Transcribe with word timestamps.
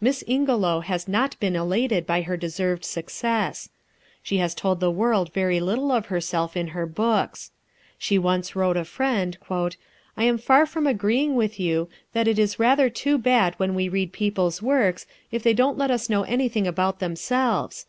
Miss 0.00 0.22
Ingelow 0.28 0.84
has 0.84 1.08
not 1.08 1.36
been 1.40 1.56
elated 1.56 2.06
by 2.06 2.22
her 2.22 2.36
deserved 2.36 2.84
success. 2.84 3.70
She 4.22 4.36
has 4.36 4.54
told 4.54 4.78
the 4.78 4.88
world 4.88 5.32
very 5.32 5.58
little 5.58 5.90
of 5.90 6.06
herself 6.06 6.56
in 6.56 6.68
her 6.68 6.86
books. 6.86 7.50
She 7.98 8.16
once 8.16 8.54
wrote 8.54 8.76
a 8.76 8.84
friend: 8.84 9.36
"I 10.16 10.22
am 10.22 10.38
far 10.38 10.64
from 10.66 10.86
agreeing 10.86 11.34
with 11.34 11.58
you 11.58 11.88
'that 12.12 12.28
it 12.28 12.38
is 12.38 12.60
rather 12.60 12.88
too 12.88 13.18
bad 13.18 13.54
when 13.56 13.74
we 13.74 13.88
read 13.88 14.12
people's 14.12 14.62
works, 14.62 15.06
if 15.32 15.42
they 15.42 15.54
won't 15.54 15.76
let 15.76 15.90
us 15.90 16.08
know 16.08 16.22
anything 16.22 16.68
about 16.68 17.00
themselves.' 17.00 17.84